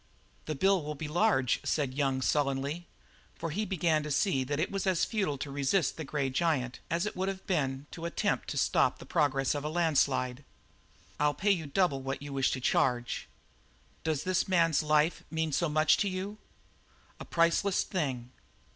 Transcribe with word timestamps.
"The 0.45 0.55
bill 0.55 0.81
will 0.83 0.95
be 0.95 1.07
large," 1.07 1.59
said 1.63 1.93
Young 1.93 2.23
sullenly, 2.23 2.87
for 3.35 3.51
he 3.51 3.65
began 3.65 4.01
to 4.01 4.09
see 4.09 4.43
that 4.43 4.59
it 4.59 4.71
was 4.71 4.87
as 4.87 5.05
futile 5.05 5.37
to 5.37 5.51
resist 5.51 5.95
the 5.95 6.03
grey 6.03 6.31
giant 6.31 6.79
as 6.89 7.05
it 7.05 7.15
would 7.15 7.27
have 7.27 7.45
been 7.45 7.85
to 7.91 8.05
attempt 8.05 8.47
to 8.49 8.57
stop 8.57 8.97
the 8.97 9.05
progress 9.05 9.53
of 9.53 9.63
a 9.63 9.69
landslide. 9.69 10.43
"I'll 11.19 11.35
pay 11.35 11.51
you 11.51 11.67
double 11.67 12.01
what 12.01 12.23
you 12.23 12.33
wish 12.33 12.49
to 12.53 12.59
charge." 12.59 13.27
"Does 14.03 14.23
this 14.23 14.47
man's 14.47 14.81
life 14.81 15.23
mean 15.29 15.51
so 15.51 15.69
much 15.69 15.97
to 15.97 16.09
you?" 16.09 16.39
"A 17.19 17.23
priceless 17.25 17.83
thing. 17.83 18.31